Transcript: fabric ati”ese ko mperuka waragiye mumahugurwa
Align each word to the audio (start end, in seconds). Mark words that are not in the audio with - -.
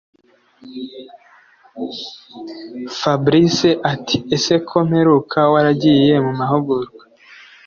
fabric 2.99 3.57
ati”ese 3.93 4.53
ko 4.67 4.77
mperuka 4.89 5.39
waragiye 5.53 6.13
mumahugurwa 6.25 7.03